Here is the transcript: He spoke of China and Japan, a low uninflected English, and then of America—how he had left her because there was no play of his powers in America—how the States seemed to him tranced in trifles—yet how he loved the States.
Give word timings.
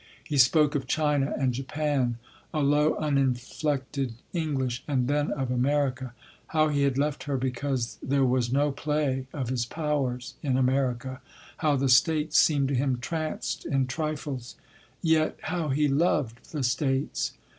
He 0.23 0.39
spoke 0.39 0.73
of 0.73 0.87
China 0.87 1.31
and 1.37 1.53
Japan, 1.53 2.17
a 2.55 2.61
low 2.61 2.95
uninflected 2.95 4.15
English, 4.33 4.83
and 4.87 5.07
then 5.07 5.29
of 5.33 5.51
America—how 5.51 6.69
he 6.69 6.81
had 6.81 6.97
left 6.97 7.25
her 7.25 7.37
because 7.37 7.99
there 8.01 8.25
was 8.25 8.51
no 8.51 8.71
play 8.71 9.27
of 9.31 9.49
his 9.49 9.67
powers 9.67 10.33
in 10.41 10.57
America—how 10.57 11.75
the 11.75 11.87
States 11.87 12.39
seemed 12.39 12.69
to 12.69 12.73
him 12.73 12.97
tranced 12.97 13.63
in 13.63 13.85
trifles—yet 13.85 15.37
how 15.43 15.69
he 15.69 15.87
loved 15.87 16.51
the 16.51 16.63
States. 16.63 17.33